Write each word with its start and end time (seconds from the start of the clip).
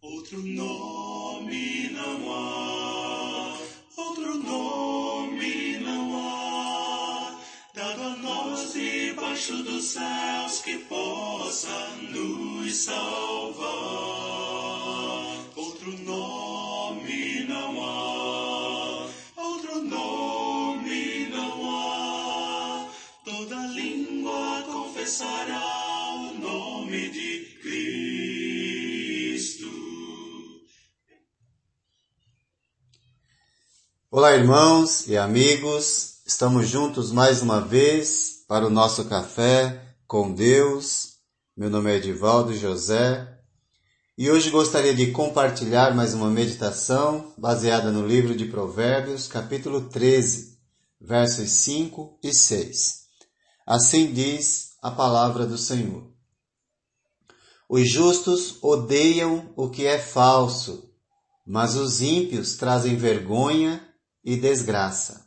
Outro 0.00 0.38
nome 0.38 1.90
não 1.90 2.32
há, 2.32 3.58
outro 3.96 4.38
nome 4.38 5.78
não 5.78 6.16
há, 6.16 7.36
dado 7.74 8.02
a 8.02 8.16
nós 8.18 8.74
debaixo 8.74 9.60
dos 9.64 9.84
céus 9.86 10.60
que 10.60 10.78
possa 10.78 11.88
nos 12.12 12.76
salvar. 12.76 13.66
Outro 15.56 15.90
nome 16.04 17.44
não 17.48 17.84
há, 17.84 19.10
outro 19.36 19.82
nome 19.82 21.26
não 21.28 21.70
há, 21.70 22.86
toda 23.24 23.66
língua 23.66 24.62
confessará 24.62 26.14
o 26.14 26.34
nome 26.38 27.08
de 27.08 27.27
Olá, 34.18 34.34
irmãos 34.34 35.06
e 35.06 35.16
amigos, 35.16 36.16
estamos 36.26 36.68
juntos 36.68 37.12
mais 37.12 37.40
uma 37.40 37.60
vez 37.60 38.42
para 38.48 38.66
o 38.66 38.70
nosso 38.70 39.04
café 39.04 39.80
com 40.08 40.34
Deus. 40.34 41.18
Meu 41.56 41.70
nome 41.70 41.92
é 41.92 41.98
Edivaldo 41.98 42.52
José 42.52 43.38
e 44.18 44.28
hoje 44.28 44.50
gostaria 44.50 44.92
de 44.92 45.12
compartilhar 45.12 45.94
mais 45.94 46.14
uma 46.14 46.28
meditação 46.28 47.32
baseada 47.38 47.92
no 47.92 48.04
livro 48.04 48.34
de 48.34 48.46
Provérbios, 48.46 49.28
capítulo 49.28 49.82
13, 49.82 50.58
versos 51.00 51.50
5 51.50 52.18
e 52.20 52.34
6. 52.34 53.04
Assim 53.64 54.12
diz 54.12 54.70
a 54.82 54.90
palavra 54.90 55.46
do 55.46 55.56
Senhor. 55.56 56.10
Os 57.68 57.88
justos 57.88 58.58
odeiam 58.64 59.52
o 59.54 59.70
que 59.70 59.86
é 59.86 59.96
falso, 59.96 60.90
mas 61.46 61.76
os 61.76 62.00
ímpios 62.00 62.56
trazem 62.56 62.96
vergonha 62.96 63.87
e 64.28 64.36
desgraça. 64.36 65.26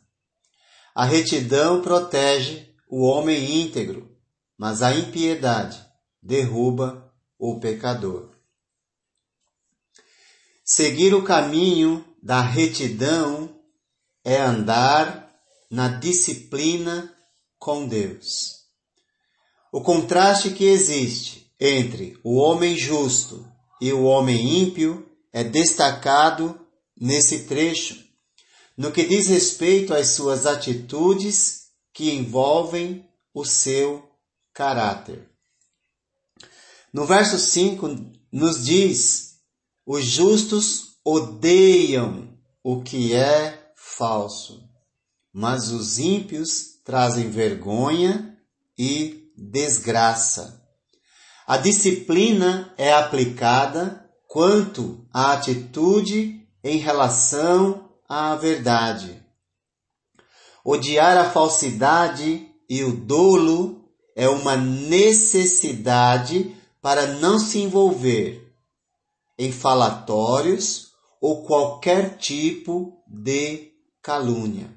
A 0.94 1.04
retidão 1.04 1.82
protege 1.82 2.72
o 2.88 3.04
homem 3.04 3.60
íntegro, 3.62 4.16
mas 4.56 4.80
a 4.80 4.94
impiedade 4.94 5.84
derruba 6.22 7.12
o 7.36 7.58
pecador. 7.58 8.30
Seguir 10.64 11.14
o 11.14 11.24
caminho 11.24 12.04
da 12.22 12.40
retidão 12.42 13.60
é 14.24 14.40
andar 14.40 15.34
na 15.68 15.88
disciplina 15.88 17.12
com 17.58 17.88
Deus. 17.88 18.68
O 19.72 19.80
contraste 19.80 20.50
que 20.50 20.64
existe 20.64 21.52
entre 21.58 22.16
o 22.22 22.36
homem 22.36 22.76
justo 22.76 23.44
e 23.80 23.92
o 23.92 24.04
homem 24.04 24.60
ímpio 24.60 25.10
é 25.32 25.42
destacado 25.42 26.64
nesse 26.96 27.46
trecho 27.46 28.01
no 28.82 28.90
que 28.90 29.04
diz 29.04 29.28
respeito 29.28 29.94
às 29.94 30.08
suas 30.08 30.44
atitudes 30.44 31.68
que 31.94 32.10
envolvem 32.10 33.08
o 33.32 33.44
seu 33.44 34.10
caráter. 34.52 35.30
No 36.92 37.06
verso 37.06 37.38
5 37.38 37.86
nos 38.32 38.64
diz: 38.64 39.36
os 39.86 40.04
justos 40.04 40.96
odeiam 41.04 42.36
o 42.60 42.82
que 42.82 43.14
é 43.14 43.72
falso, 43.76 44.68
mas 45.32 45.70
os 45.70 46.00
ímpios 46.00 46.80
trazem 46.84 47.30
vergonha 47.30 48.36
e 48.76 49.30
desgraça. 49.36 50.60
A 51.46 51.56
disciplina 51.56 52.74
é 52.76 52.92
aplicada 52.92 54.10
quanto 54.26 55.06
à 55.14 55.34
atitude 55.34 56.44
em 56.64 56.78
relação 56.78 57.91
à 58.12 58.36
verdade. 58.36 59.24
Odiar 60.62 61.16
a 61.16 61.30
falsidade 61.30 62.46
e 62.68 62.84
o 62.84 62.94
dolo 62.94 63.88
é 64.14 64.28
uma 64.28 64.54
necessidade 64.54 66.54
para 66.82 67.14
não 67.14 67.38
se 67.38 67.60
envolver 67.60 68.54
em 69.38 69.50
falatórios 69.50 70.92
ou 71.22 71.46
qualquer 71.46 72.18
tipo 72.18 73.02
de 73.08 73.72
calúnia. 74.02 74.70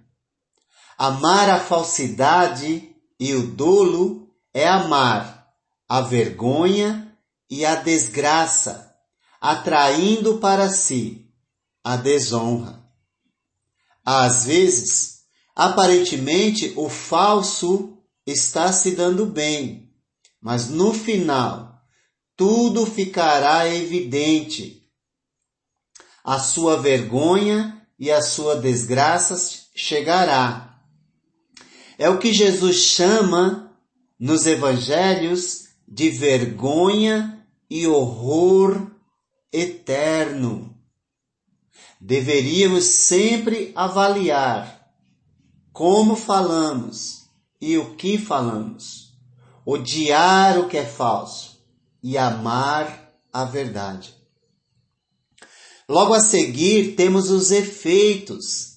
Amar 0.98 1.50
a 1.50 1.60
falsidade 1.60 2.96
e 3.20 3.34
o 3.34 3.48
dolo 3.48 4.30
é 4.54 4.66
amar 4.66 5.46
a 5.90 6.00
vergonha 6.00 7.14
e 7.50 7.66
a 7.66 7.76
desgraça, 7.76 8.96
atraindo 9.42 10.38
para 10.38 10.70
si 10.70 11.30
a 11.84 11.98
desonra. 11.98 12.85
Às 14.06 14.46
vezes, 14.46 15.22
aparentemente 15.56 16.74
o 16.76 16.88
falso 16.88 17.98
está 18.24 18.72
se 18.72 18.92
dando 18.92 19.26
bem, 19.26 19.92
mas 20.40 20.70
no 20.70 20.94
final 20.94 21.82
tudo 22.38 22.86
ficará 22.86 23.68
evidente. 23.68 24.84
A 26.24 26.38
sua 26.38 26.78
vergonha 26.78 27.82
e 27.98 28.12
a 28.12 28.22
sua 28.22 28.56
desgraça 28.56 29.36
chegará. 29.74 30.80
É 31.98 32.10
o 32.10 32.20
que 32.20 32.32
Jesus 32.32 32.78
chama 32.78 33.76
nos 34.20 34.46
evangelhos 34.46 35.70
de 35.88 36.10
vergonha 36.10 37.44
e 37.70 37.88
horror 37.88 38.92
eterno 39.52 40.75
deveríamos 42.06 42.86
sempre 42.86 43.72
avaliar 43.76 44.92
como 45.74 46.16
falamos 46.16 47.24
e 47.60 47.80
o 47.80 47.96
que 47.96 48.20
falamos, 48.20 49.18
odiar 49.66 50.60
o 50.60 50.68
que 50.68 50.78
é 50.78 50.86
falso 50.86 51.60
e 52.04 52.16
amar 52.16 53.12
a 53.34 53.44
verdade. 53.44 54.14
Logo 55.90 56.14
a 56.14 56.20
seguir, 56.20 56.96
temos 56.96 57.32
os 57.32 57.50
efeitos 57.50 58.76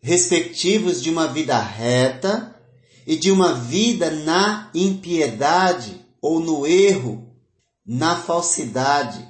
respectivos 0.00 1.02
de 1.02 1.10
uma 1.10 1.28
vida 1.28 1.58
reta 1.60 2.58
e 3.06 3.16
de 3.16 3.30
uma 3.30 3.52
vida 3.52 4.10
na 4.10 4.70
impiedade 4.74 6.00
ou 6.22 6.40
no 6.40 6.66
erro, 6.66 7.36
na 7.84 8.16
falsidade, 8.16 9.28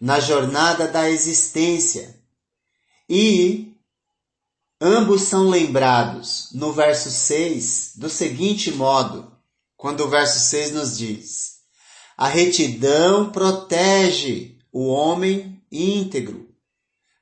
na 0.00 0.20
jornada 0.20 0.86
da 0.86 1.10
existência 1.10 2.13
e 3.08 3.74
ambos 4.80 5.22
são 5.22 5.48
lembrados 5.48 6.50
no 6.52 6.72
verso 6.72 7.10
6 7.10 7.94
do 7.96 8.08
seguinte 8.08 8.70
modo, 8.70 9.32
quando 9.76 10.04
o 10.04 10.08
verso 10.08 10.38
6 10.48 10.72
nos 10.72 10.98
diz: 10.98 11.58
A 12.16 12.28
retidão 12.28 13.30
protege 13.30 14.58
o 14.72 14.86
homem 14.86 15.62
íntegro, 15.70 16.48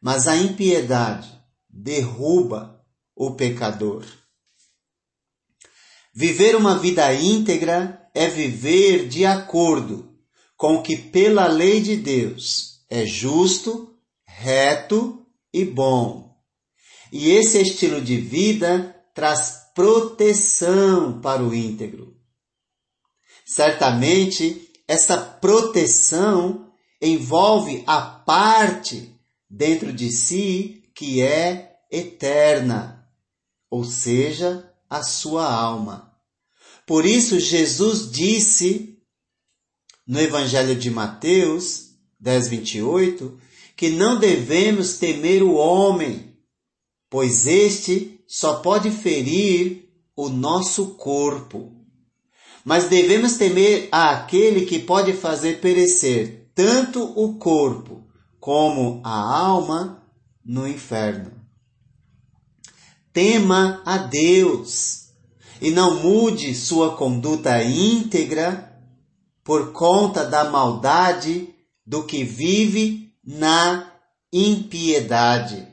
mas 0.01 0.29
a 0.29 0.37
impiedade 0.37 1.33
derruba 1.69 2.85
o 3.15 3.35
pecador. 3.35 4.05
Viver 6.15 6.55
uma 6.55 6.79
vida 6.79 7.13
íntegra 7.15 8.09
é 8.15 8.29
viver 8.29 9.09
de 9.09 9.25
acordo 9.25 10.13
com 10.57 10.77
o 10.77 10.83
que 10.83 10.97
pela 10.97 11.47
lei 11.47 11.81
de 11.81 11.97
Deus 11.97 12.85
é 12.89 13.07
justo, 13.07 13.97
reto 14.27 15.27
e 15.53 15.65
bom. 15.65 16.37
E 17.13 17.31
esse 17.31 17.61
estilo 17.61 18.01
de 18.01 18.17
vida 18.17 18.97
traz 19.15 19.71
proteção 19.75 21.21
para 21.21 21.43
o 21.43 21.55
íntegro. 21.55 22.17
Certamente, 23.45 24.71
essa 24.89 25.19
proteção 25.19 26.73
envolve 27.01 27.83
a 27.87 28.01
parte 28.01 29.15
dentro 29.49 29.93
de 29.93 30.11
si 30.11 30.83
que 30.95 31.21
é 31.21 31.77
eterna, 31.91 33.07
ou 33.71 33.85
seja, 33.85 34.73
a 34.89 35.03
sua 35.03 35.51
alma. 35.51 36.15
Por 36.87 37.05
isso, 37.05 37.39
Jesus 37.39 38.11
disse 38.11 38.99
no 40.07 40.21
Evangelho 40.21 40.75
de 40.75 40.91
Mateus 40.91 41.93
10, 42.21 42.49
28, 42.49 43.41
que 43.77 43.91
não 43.91 44.19
devemos 44.19 44.99
temer 44.99 45.43
o 45.43 45.55
homem, 45.55 46.37
pois 47.11 47.47
este 47.47 48.21
só 48.27 48.57
pode 48.57 48.91
ferir 48.91 49.89
o 50.17 50.29
nosso 50.29 50.95
corpo. 50.95 51.73
Mas 52.65 52.89
devemos 52.89 53.35
temer 53.35 53.89
aquele 53.91 54.67
que 54.67 54.79
pode 54.79 55.13
fazer 55.13 55.61
perecer 55.61 56.51
tanto 56.55 57.03
o 57.17 57.39
corpo 57.39 58.07
como 58.39 59.01
a 59.05 59.13
alma 59.13 60.03
no 60.45 60.67
inferno. 60.67 61.33
Tema 63.13 63.83
a 63.85 63.99
Deus 63.99 65.09
e 65.61 65.71
não 65.71 66.03
mude 66.03 66.55
sua 66.55 66.97
conduta 66.97 67.63
íntegra 67.63 68.73
por 69.45 69.73
conta 69.73 70.25
da 70.25 70.45
maldade 70.51 71.55
do 71.87 72.05
que 72.05 72.25
vive 72.25 73.02
na 73.25 73.93
impiedade, 74.33 75.69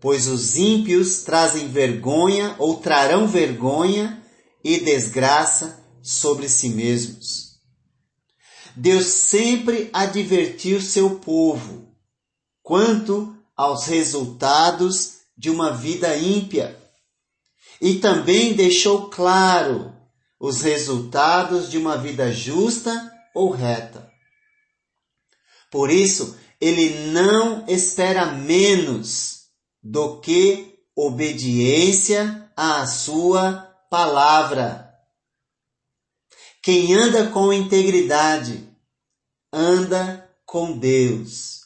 pois 0.00 0.26
os 0.26 0.56
ímpios 0.56 1.22
trazem 1.22 1.68
vergonha 1.68 2.54
ou 2.58 2.76
trarão 2.76 3.26
vergonha 3.26 4.22
e 4.64 4.80
desgraça 4.80 5.82
sobre 6.02 6.48
si 6.48 6.68
mesmos. 6.70 7.52
Deus 8.74 9.04
sempre 9.06 9.90
advertiu 9.92 10.80
seu 10.80 11.18
povo 11.18 11.88
quanto 12.62 13.36
aos 13.56 13.86
resultados 13.86 15.18
de 15.36 15.50
uma 15.50 15.72
vida 15.72 16.16
ímpia 16.16 16.80
e 17.80 17.96
também 17.98 18.54
deixou 18.54 19.10
claro 19.10 19.92
os 20.38 20.62
resultados 20.62 21.70
de 21.70 21.76
uma 21.76 21.96
vida 21.96 22.32
justa 22.32 23.12
ou 23.34 23.50
reta. 23.50 24.10
Por 25.70 25.90
isso, 25.90 26.36
ele 26.62 27.10
não 27.10 27.66
espera 27.66 28.26
menos 28.26 29.46
do 29.82 30.20
que 30.20 30.78
obediência 30.94 32.48
à 32.56 32.86
sua 32.86 33.68
palavra. 33.90 34.96
Quem 36.62 36.94
anda 36.94 37.30
com 37.30 37.52
integridade, 37.52 38.70
anda 39.52 40.32
com 40.46 40.78
Deus, 40.78 41.62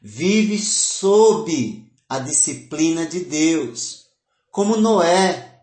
vive 0.00 0.58
sob 0.58 1.86
a 2.08 2.18
disciplina 2.18 3.04
de 3.04 3.26
Deus, 3.26 4.06
como 4.50 4.78
Noé, 4.78 5.60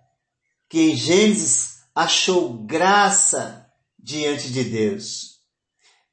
que 0.69 0.91
em 0.91 0.95
Gênesis 0.95 1.79
achou 1.95 2.53
graça 2.67 3.67
diante 3.97 4.51
de 4.51 4.63
Deus. 4.63 5.39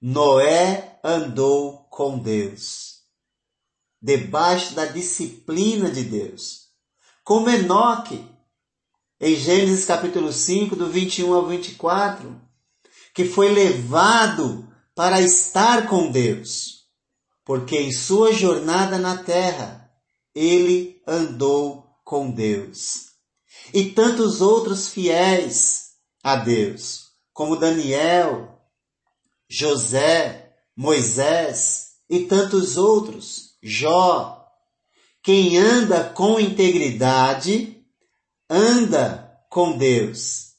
Noé 0.01 0.99
andou 1.05 1.81
com 1.93 2.19
Deus, 2.19 3.03
debaixo 4.00 4.75
da 4.75 4.87
disciplina 4.87 5.91
de 5.91 6.03
Deus. 6.03 6.69
Como 7.23 7.50
Enoque, 7.50 8.27
em 9.21 9.37
Gênesis 9.37 9.85
capítulo 9.85 10.33
5, 10.33 10.75
do 10.75 10.89
21 10.89 11.35
ao 11.35 11.47
24, 11.47 12.41
que 13.15 13.27
foi 13.27 13.53
levado 13.53 14.67
para 14.94 15.21
estar 15.21 15.87
com 15.87 16.11
Deus, 16.11 16.87
porque 17.44 17.79
em 17.79 17.93
sua 17.93 18.33
jornada 18.33 18.97
na 18.99 19.23
terra 19.23 19.93
ele 20.35 20.99
andou 21.06 21.95
com 22.03 22.31
Deus. 22.31 23.11
E 23.73 23.91
tantos 23.91 24.41
outros 24.41 24.88
fiéis 24.88 25.91
a 26.25 26.37
Deus, 26.37 27.11
como 27.35 27.55
Daniel, 27.55 28.59
José, 29.47 30.43
Moisés 30.77 31.93
e 32.09 32.21
tantos 32.21 32.77
outros, 32.77 33.53
Jó. 33.63 34.45
Quem 35.23 35.57
anda 35.57 36.03
com 36.05 36.41
integridade, 36.41 37.77
anda 38.51 39.31
com 39.49 39.77
Deus. 39.77 40.53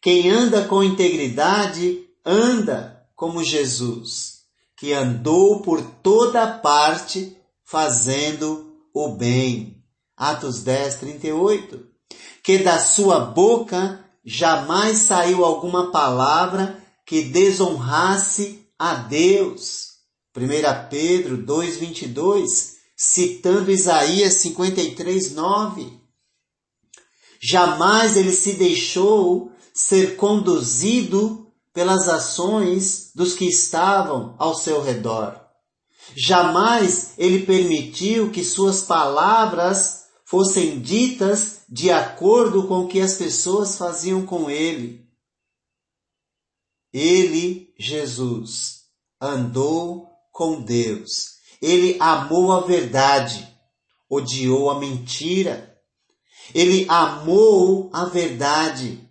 Quem 0.00 0.30
anda 0.30 0.66
com 0.66 0.82
integridade, 0.82 2.04
anda 2.26 3.06
como 3.14 3.42
Jesus, 3.42 4.40
que 4.76 4.92
andou 4.92 5.62
por 5.62 5.80
toda 5.80 6.46
parte 6.46 7.36
fazendo 7.64 8.76
o 8.92 9.10
bem. 9.10 9.82
Atos 10.16 10.62
10, 10.62 10.96
38. 10.96 11.86
Que 12.42 12.58
da 12.58 12.78
sua 12.78 13.20
boca 13.20 14.04
jamais 14.24 14.98
saiu 14.98 15.44
alguma 15.44 15.90
palavra 15.90 16.82
que 17.06 17.22
desonrasse 17.22 18.61
a 18.82 18.94
Deus. 18.94 19.92
1 20.36 20.88
Pedro 20.90 21.36
2, 21.36 21.76
22, 21.76 22.78
citando 22.96 23.70
Isaías 23.70 24.34
53, 24.34 25.34
9. 25.34 26.00
Jamais 27.40 28.16
ele 28.16 28.32
se 28.32 28.54
deixou 28.54 29.52
ser 29.72 30.16
conduzido 30.16 31.46
pelas 31.72 32.08
ações 32.08 33.12
dos 33.14 33.34
que 33.34 33.44
estavam 33.44 34.34
ao 34.36 34.52
seu 34.52 34.82
redor. 34.82 35.40
Jamais 36.16 37.12
ele 37.16 37.46
permitiu 37.46 38.32
que 38.32 38.42
suas 38.42 38.82
palavras 38.82 40.06
fossem 40.24 40.80
ditas 40.80 41.60
de 41.68 41.88
acordo 41.92 42.66
com 42.66 42.80
o 42.80 42.88
que 42.88 43.00
as 43.00 43.14
pessoas 43.14 43.76
faziam 43.76 44.26
com 44.26 44.50
ele. 44.50 45.01
Ele, 46.92 47.72
Jesus, 47.78 48.82
andou 49.20 50.10
com 50.30 50.60
Deus. 50.60 51.38
Ele 51.60 51.96
amou 52.00 52.52
a 52.52 52.60
verdade, 52.60 53.48
odiou 54.08 54.70
a 54.70 54.78
mentira. 54.78 55.80
Ele 56.54 56.86
amou 56.88 57.88
a 57.92 58.04
verdade, 58.04 59.08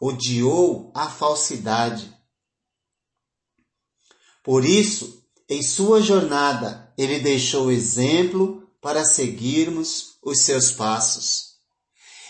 odiou 0.00 0.90
a 0.94 1.10
falsidade. 1.10 2.14
Por 4.42 4.64
isso, 4.64 5.22
em 5.48 5.62
sua 5.62 6.00
jornada, 6.00 6.92
ele 6.96 7.18
deixou 7.18 7.70
exemplo 7.70 8.66
para 8.80 9.04
seguirmos 9.04 10.16
os 10.22 10.42
seus 10.42 10.70
passos. 10.70 11.56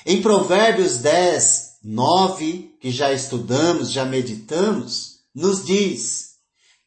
Em 0.05 0.21
Provérbios 0.23 0.97
10, 0.97 1.70
9, 1.83 2.77
que 2.81 2.91
já 2.91 3.13
estudamos, 3.13 3.91
já 3.91 4.05
meditamos, 4.05 5.21
nos 5.35 5.65
diz: 5.65 6.31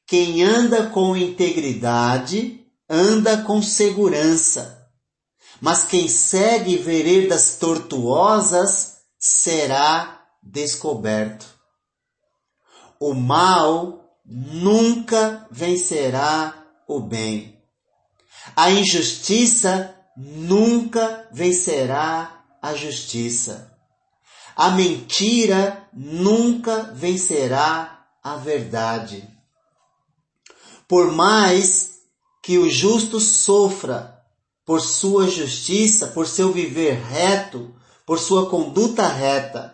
quem 0.06 0.44
anda 0.44 0.88
com 0.90 1.16
integridade 1.18 2.64
anda 2.90 3.42
com 3.44 3.62
segurança, 3.62 4.88
mas 5.60 5.84
quem 5.84 6.08
segue 6.08 6.78
veredas 6.78 7.56
tortuosas 7.56 8.98
será 9.18 10.22
descoberto. 10.44 11.48
O 13.00 13.14
mal 13.14 14.18
nunca 14.26 15.48
vencerá 15.50 16.64
o 16.88 17.00
bem. 17.00 17.60
A 18.56 18.70
injustiça 18.70 19.96
nunca 20.16 21.28
vencerá 21.32 22.46
a 22.62 22.76
justiça. 22.76 23.73
A 24.56 24.72
mentira 24.72 25.88
nunca 25.94 26.92
vencerá 26.94 28.08
a 28.24 28.36
verdade. 28.36 29.28
Por 30.88 31.12
mais 31.12 32.00
que 32.42 32.58
o 32.58 32.70
justo 32.70 33.20
sofra 33.20 34.22
por 34.66 34.82
sua 34.82 35.28
justiça, 35.28 36.08
por 36.08 36.28
seu 36.28 36.52
viver 36.52 36.94
reto, 36.94 37.74
por 38.06 38.20
sua 38.20 38.50
conduta 38.50 39.08
reta, 39.08 39.74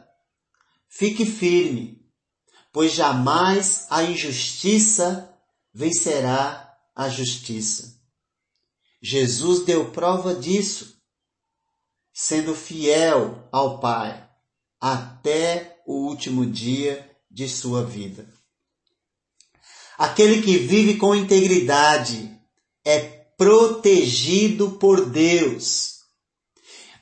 Fique 0.90 1.24
firme, 1.24 2.04
pois 2.74 2.94
jamais 2.94 3.86
a 3.92 4.04
injustiça 4.04 5.34
vencerá 5.72 6.76
a 6.96 7.08
justiça. 7.08 8.02
Jesus 9.02 9.64
deu 9.64 9.92
prova 9.92 10.34
disso, 10.34 11.00
sendo 12.12 12.56
fiel 12.56 13.48
ao 13.52 13.80
Pai 13.80 14.29
até 14.80 15.82
o 15.86 15.94
último 16.08 16.46
dia 16.46 17.10
de 17.30 17.48
sua 17.50 17.84
vida. 17.84 18.28
Aquele 19.98 20.42
que 20.42 20.58
vive 20.58 20.98
com 20.98 21.14
integridade 21.14 22.40
é 22.86 23.00
protegido 23.38 24.72
por 24.72 25.10
Deus. 25.10 26.00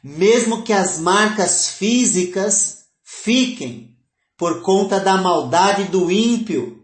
Mesmo 0.04 0.64
que 0.64 0.74
as 0.74 1.00
marcas 1.00 1.68
físicas 1.68 2.86
fiquem 3.04 3.96
por 4.38 4.62
conta 4.62 5.00
da 5.00 5.18
maldade 5.18 5.86
do 5.86 6.12
ímpio, 6.12 6.84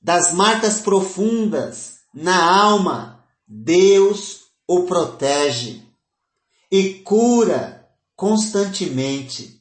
das 0.00 0.32
marcas 0.32 0.80
profundas 0.80 1.98
na 2.12 2.42
alma, 2.42 3.24
Deus 3.46 4.46
o 4.66 4.84
protege 4.84 5.82
e 6.70 6.94
cura 6.94 7.85
constantemente, 8.16 9.60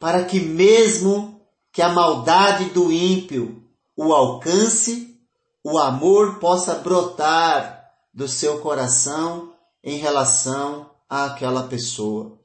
para 0.00 0.24
que 0.24 0.40
mesmo 0.40 1.40
que 1.72 1.82
a 1.82 1.88
maldade 1.88 2.70
do 2.70 2.90
ímpio 2.90 3.62
o 3.96 4.14
alcance, 4.14 5.18
o 5.64 5.78
amor 5.78 6.38
possa 6.38 6.76
brotar 6.76 7.90
do 8.14 8.28
seu 8.28 8.60
coração 8.60 9.52
em 9.82 9.98
relação 9.98 10.90
àquela 11.08 11.64
pessoa. 11.64 12.38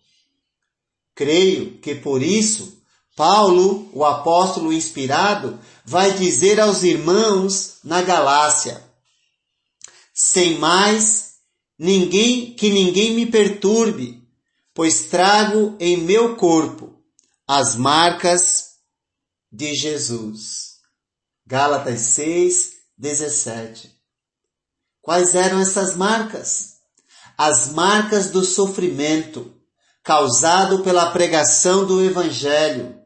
Creio 1.14 1.78
que 1.80 1.94
por 1.94 2.22
isso 2.22 2.82
Paulo, 3.16 3.90
o 3.94 4.06
apóstolo 4.06 4.72
inspirado, 4.72 5.60
vai 5.86 6.14
dizer 6.14 6.60
aos 6.60 6.84
irmãos 6.84 7.78
na 7.84 8.02
Galácia: 8.02 8.84
sem 10.14 10.58
mais, 10.58 11.36
ninguém 11.78 12.54
que 12.54 12.70
ninguém 12.70 13.14
me 13.14 13.26
perturbe, 13.26 14.21
pois 14.74 15.04
trago 15.04 15.76
em 15.80 15.98
meu 15.98 16.36
corpo 16.36 17.02
as 17.48 17.76
marcas 17.76 18.76
de 19.52 19.76
Jesus. 19.76 20.78
Gálatas 21.46 22.00
6, 22.02 22.72
17. 22.98 23.94
Quais 25.02 25.36
eram 25.36 25.60
essas 25.60 25.96
marcas? 25.96 26.78
As 27.38 27.72
marcas 27.72 28.30
do 28.30 28.44
sofrimento 28.44 29.54
causado 30.04 30.84
pela 30.84 31.12
pregação 31.12 31.86
do 31.86 32.04
Evangelho 32.04 33.02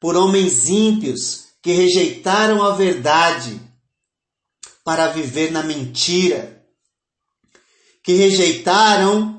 por 0.00 0.16
homens 0.16 0.68
ímpios 0.68 1.46
que 1.62 1.72
rejeitaram 1.72 2.62
a 2.62 2.72
verdade 2.72 3.60
para 4.84 5.08
viver 5.08 5.50
na 5.50 5.62
mentira, 5.62 6.64
que 8.02 8.12
rejeitaram 8.12 9.35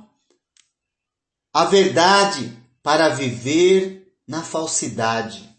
a 1.57 1.65
verdade 1.65 2.55
para 2.83 3.09
viver 3.09 4.13
na 4.27 4.43
falsidade. 4.43 5.51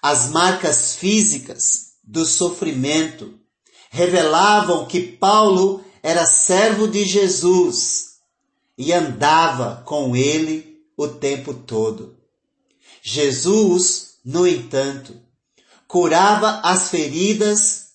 As 0.00 0.30
marcas 0.30 0.94
físicas 0.94 1.94
do 2.04 2.24
sofrimento 2.24 3.40
revelavam 3.90 4.86
que 4.86 5.00
Paulo 5.00 5.84
era 6.00 6.24
servo 6.26 6.86
de 6.86 7.04
Jesus 7.04 8.20
e 8.78 8.92
andava 8.92 9.82
com 9.84 10.14
ele 10.14 10.86
o 10.96 11.08
tempo 11.08 11.52
todo. 11.52 12.16
Jesus, 13.02 14.20
no 14.24 14.46
entanto, 14.46 15.20
curava 15.88 16.60
as 16.62 16.88
feridas 16.88 17.94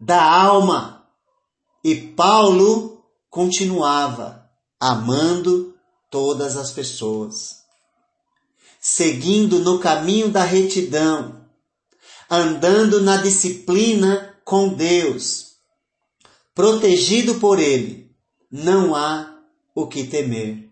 da 0.00 0.22
alma 0.24 1.06
e 1.84 1.94
Paulo 1.94 3.04
continuava 3.28 4.41
amando 4.82 5.76
todas 6.10 6.56
as 6.56 6.72
pessoas, 6.72 7.58
seguindo 8.80 9.60
no 9.60 9.78
caminho 9.78 10.28
da 10.28 10.42
retidão, 10.42 11.46
andando 12.28 13.00
na 13.00 13.18
disciplina 13.18 14.36
com 14.44 14.70
Deus, 14.74 15.52
protegido 16.52 17.36
por 17.36 17.60
Ele, 17.60 18.10
não 18.50 18.92
há 18.96 19.38
o 19.72 19.86
que 19.86 20.02
temer. 20.02 20.68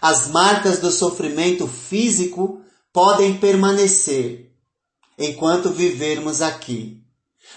As 0.00 0.28
marcas 0.28 0.78
do 0.78 0.90
sofrimento 0.90 1.68
físico 1.68 2.64
podem 2.90 3.36
permanecer 3.36 4.50
enquanto 5.18 5.68
vivermos 5.68 6.40
aqui, 6.40 7.04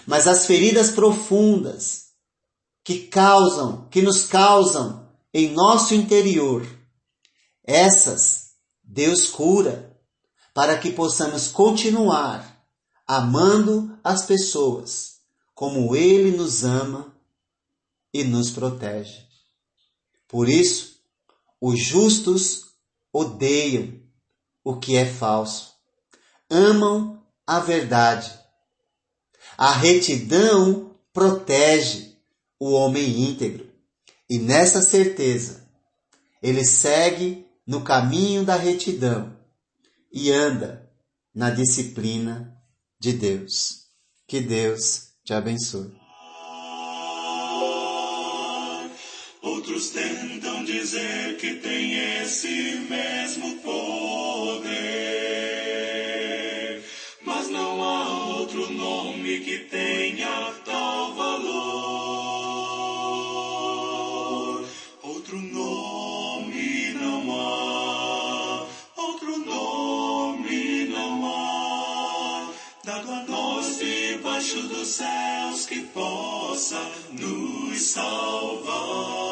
mas 0.06 0.28
as 0.28 0.44
feridas 0.44 0.90
profundas 0.90 2.08
que 2.84 3.06
causam, 3.06 3.88
que 3.88 4.02
nos 4.02 4.24
causam 4.26 5.03
em 5.34 5.50
nosso 5.50 5.96
interior, 5.96 6.64
essas 7.64 8.52
Deus 8.84 9.28
cura 9.28 9.98
para 10.54 10.78
que 10.78 10.92
possamos 10.92 11.48
continuar 11.48 12.64
amando 13.04 13.98
as 14.04 14.24
pessoas 14.24 15.16
como 15.52 15.96
Ele 15.96 16.36
nos 16.36 16.62
ama 16.62 17.12
e 18.12 18.22
nos 18.22 18.52
protege. 18.52 19.26
Por 20.28 20.48
isso, 20.48 21.00
os 21.60 21.80
justos 21.80 22.66
odeiam 23.12 24.00
o 24.62 24.76
que 24.76 24.96
é 24.96 25.04
falso, 25.04 25.74
amam 26.48 27.20
a 27.44 27.58
verdade. 27.58 28.32
A 29.58 29.72
retidão 29.72 30.94
protege 31.12 32.16
o 32.58 32.70
homem 32.70 33.30
íntegro 33.30 33.73
e 34.28 34.38
nessa 34.38 34.82
certeza 34.82 35.64
ele 36.42 36.64
segue 36.64 37.46
no 37.66 37.82
caminho 37.82 38.44
da 38.44 38.56
retidão 38.56 39.36
e 40.12 40.30
anda 40.30 40.90
na 41.34 41.50
disciplina 41.50 42.54
de 43.00 43.12
Deus. 43.12 43.84
Que 44.26 44.40
Deus 44.40 45.08
te 45.24 45.32
abençoe. 45.32 45.92
Outros 49.42 49.90
tentam 49.90 50.64
dizer 50.64 51.36
que 51.38 51.54
tem 51.56 52.22
esse 52.22 52.86
mesmo 52.88 53.58
poder, 53.58 54.93
debaixo 74.44 74.68
dos 74.68 74.88
céus 74.88 75.66
que 75.66 75.80
possa 75.80 76.90
nos 77.12 77.80
salvar. 77.80 79.23